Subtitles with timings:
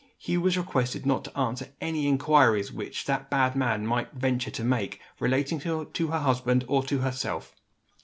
[0.17, 4.63] Hugh was requested not to answer any inquiries which that bad man might venture to
[4.63, 7.53] make, relating to her husband or to herself.